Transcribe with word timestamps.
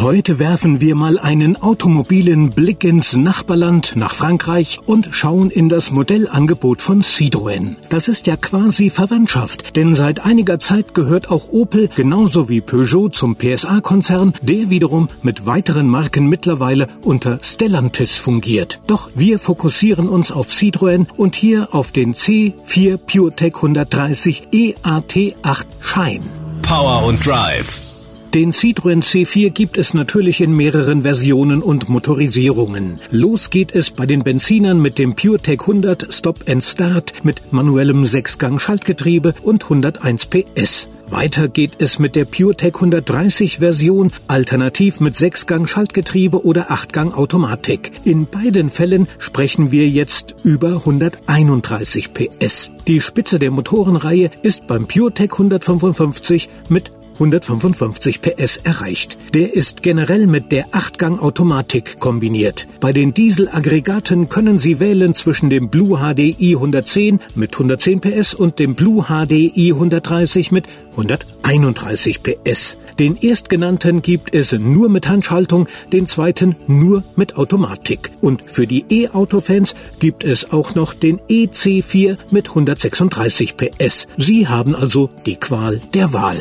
Heute 0.00 0.38
werfen 0.38 0.80
wir 0.80 0.94
mal 0.94 1.18
einen 1.18 1.60
automobilen 1.60 2.48
Blick 2.48 2.84
ins 2.84 3.16
Nachbarland 3.16 3.96
nach 3.96 4.14
Frankreich 4.14 4.78
und 4.86 5.10
schauen 5.10 5.50
in 5.50 5.68
das 5.68 5.90
Modellangebot 5.90 6.80
von 6.80 7.02
Citroën. 7.02 7.76
Das 7.90 8.08
ist 8.08 8.26
ja 8.26 8.36
quasi 8.38 8.88
Verwandtschaft, 8.88 9.76
denn 9.76 9.94
seit 9.94 10.24
einiger 10.24 10.58
Zeit 10.58 10.94
gehört 10.94 11.30
auch 11.30 11.50
Opel 11.50 11.88
genauso 11.94 12.48
wie 12.48 12.62
Peugeot 12.62 13.10
zum 13.10 13.36
PSA-Konzern, 13.36 14.32
der 14.40 14.70
wiederum 14.70 15.08
mit 15.20 15.44
weiteren 15.44 15.86
Marken 15.86 16.30
mittlerweile 16.30 16.88
unter 17.04 17.38
Stellantis 17.42 18.16
fungiert. 18.16 18.80
Doch 18.86 19.10
wir 19.14 19.38
fokussieren 19.38 20.08
uns 20.08 20.32
auf 20.32 20.48
Citroën 20.48 21.08
und 21.18 21.36
hier 21.36 21.74
auf 21.74 21.92
den 21.92 22.14
C4 22.14 22.96
PureTech 22.96 23.54
130 23.54 24.48
EAT8 24.50 25.66
Shine. 25.82 26.24
Power 26.62 27.04
und 27.04 27.26
Drive. 27.26 27.89
Den 28.34 28.52
Citroën 28.52 29.02
C4 29.02 29.50
gibt 29.50 29.76
es 29.76 29.92
natürlich 29.92 30.40
in 30.40 30.52
mehreren 30.52 31.02
Versionen 31.02 31.62
und 31.62 31.88
Motorisierungen. 31.88 33.00
Los 33.10 33.50
geht 33.50 33.74
es 33.74 33.90
bei 33.90 34.06
den 34.06 34.22
Benzinern 34.22 34.80
mit 34.80 34.98
dem 34.98 35.16
PureTech 35.16 35.62
100 35.62 36.14
Stop 36.14 36.48
and 36.48 36.62
Start 36.62 37.24
mit 37.24 37.52
manuellem 37.52 38.06
Sechsgang-Schaltgetriebe 38.06 39.34
und 39.42 39.64
101 39.64 40.26
PS. 40.26 40.88
Weiter 41.08 41.48
geht 41.48 41.82
es 41.82 41.98
mit 41.98 42.14
der 42.14 42.24
PureTech 42.24 42.76
130 42.76 43.58
Version, 43.58 44.12
alternativ 44.28 45.00
mit 45.00 45.16
Sechsgang 45.16 45.66
Schaltgetriebe 45.66 46.44
oder 46.44 46.70
Achtgang 46.70 47.12
Automatik. 47.12 47.90
In 48.04 48.26
beiden 48.26 48.70
Fällen 48.70 49.08
sprechen 49.18 49.72
wir 49.72 49.88
jetzt 49.88 50.36
über 50.44 50.68
131 50.68 52.12
PS. 52.12 52.70
Die 52.86 53.00
Spitze 53.00 53.40
der 53.40 53.50
Motorenreihe 53.50 54.30
ist 54.42 54.68
beim 54.68 54.86
PureTech 54.86 55.32
155 55.32 56.48
mit 56.68 56.92
155 57.14 58.20
PS 58.20 58.58
erreicht. 58.58 59.18
Der 59.34 59.54
ist 59.54 59.82
generell 59.82 60.26
mit 60.26 60.52
der 60.52 60.66
Achtgang-Automatik 60.72 62.00
kombiniert. 62.00 62.66
Bei 62.80 62.92
den 62.92 63.14
Dieselaggregaten 63.14 64.28
können 64.28 64.58
Sie 64.58 64.80
wählen 64.80 65.14
zwischen 65.14 65.50
dem 65.50 65.68
Blue 65.68 65.98
HDI 65.98 66.54
110 66.54 67.20
mit 67.34 67.54
110 67.54 68.00
PS 68.00 68.34
und 68.34 68.58
dem 68.58 68.74
Blue 68.74 69.04
HDI 69.04 69.72
130 69.72 70.52
mit 70.52 70.66
131 70.92 72.22
PS. 72.22 72.76
Den 72.98 73.16
erstgenannten 73.16 74.02
gibt 74.02 74.34
es 74.34 74.52
nur 74.52 74.90
mit 74.90 75.08
Handschaltung, 75.08 75.68
den 75.90 76.06
zweiten 76.06 76.54
nur 76.66 77.02
mit 77.16 77.36
Automatik. 77.36 78.10
Und 78.20 78.44
für 78.44 78.66
die 78.66 78.84
E-Auto-Fans 78.90 79.74
gibt 80.00 80.22
es 80.22 80.52
auch 80.52 80.74
noch 80.74 80.92
den 80.92 81.18
EC4 81.20 82.18
mit 82.30 82.50
136 82.50 83.56
PS. 83.56 84.06
Sie 84.18 84.48
haben 84.48 84.74
also 84.74 85.08
die 85.24 85.36
Qual 85.36 85.80
der 85.94 86.12
Wahl. 86.12 86.36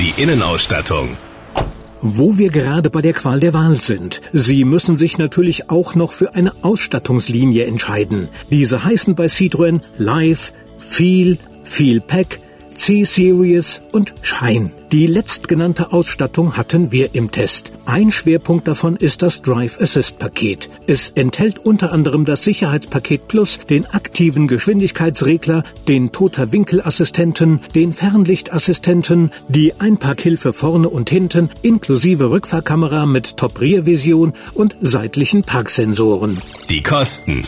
Die 0.00 0.20
Innenausstattung. 0.20 1.16
Wo 2.00 2.36
wir 2.36 2.50
gerade 2.50 2.90
bei 2.90 3.00
der 3.00 3.12
Qual 3.12 3.38
der 3.38 3.54
Wahl 3.54 3.80
sind. 3.80 4.20
Sie 4.32 4.64
müssen 4.64 4.98
sich 4.98 5.18
natürlich 5.18 5.70
auch 5.70 5.94
noch 5.94 6.12
für 6.12 6.34
eine 6.34 6.52
Ausstattungslinie 6.62 7.64
entscheiden. 7.64 8.28
Diese 8.50 8.84
heißen 8.84 9.14
bei 9.14 9.26
Citroën 9.26 9.80
Live, 9.96 10.52
Feel, 10.78 11.38
Feel 11.62 12.00
Pack, 12.00 12.40
C-Series 12.74 13.80
und 13.92 14.14
Shine. 14.22 14.70
Die 14.92 15.06
letztgenannte 15.06 15.92
Ausstattung 15.92 16.56
hatten 16.56 16.92
wir 16.92 17.14
im 17.14 17.30
Test. 17.30 17.72
Ein 17.84 18.12
Schwerpunkt 18.12 18.68
davon 18.68 18.94
ist 18.96 19.22
das 19.22 19.42
Drive 19.42 19.80
Assist 19.80 20.18
Paket. 20.18 20.70
Es 20.86 21.10
enthält 21.14 21.58
unter 21.58 21.92
anderem 21.92 22.24
das 22.24 22.44
Sicherheitspaket 22.44 23.26
Plus, 23.26 23.58
den 23.68 23.86
aktiven 23.86 24.46
Geschwindigkeitsregler, 24.46 25.64
den 25.88 26.12
Toter 26.12 26.52
Winkelassistenten, 26.52 27.60
den 27.74 27.92
Fernlichtassistenten, 27.92 29.32
die 29.48 29.72
Einparkhilfe 29.80 30.52
vorne 30.52 30.88
und 30.88 31.10
hinten, 31.10 31.50
inklusive 31.62 32.30
Rückfahrkamera 32.30 33.06
mit 33.06 33.36
Top-Rear-Vision 33.36 34.32
und 34.54 34.76
seitlichen 34.80 35.42
Parksensoren. 35.42 36.38
Die 36.70 36.82
Kosten. 36.82 37.42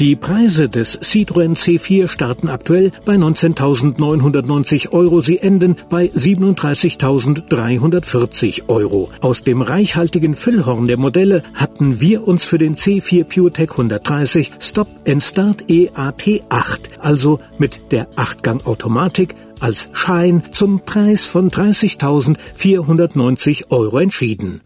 Die 0.00 0.16
Preise 0.16 0.68
des 0.68 1.00
Citroën 1.00 1.54
C4 1.54 2.08
starten 2.08 2.48
aktuell 2.48 2.90
bei 3.04 3.14
19.990 3.14 4.90
Euro. 4.90 5.20
Sie 5.20 5.38
enden 5.38 5.76
bei 5.88 6.06
37.340 6.06 8.68
Euro. 8.68 9.12
Aus 9.20 9.44
dem 9.44 9.62
reichhaltigen 9.62 10.34
Füllhorn 10.34 10.88
der 10.88 10.96
Modelle 10.96 11.44
hatten 11.54 12.00
wir 12.00 12.26
uns 12.26 12.42
für 12.42 12.58
den 12.58 12.74
C4 12.74 13.22
PureTech 13.22 13.70
130 13.70 14.50
Stop 14.58 14.88
and 15.06 15.22
Start 15.22 15.66
EAT8, 15.66 16.98
also 16.98 17.38
mit 17.58 17.92
der 17.92 18.10
8-Gang-Automatik, 18.14 19.36
als 19.60 19.90
Schein 19.92 20.42
zum 20.50 20.80
Preis 20.80 21.24
von 21.24 21.50
30.490 21.50 23.70
Euro 23.70 24.00
entschieden. 24.00 24.62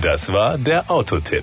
Das 0.00 0.32
war 0.32 0.56
der 0.56 0.88
Autotipp. 0.88 1.42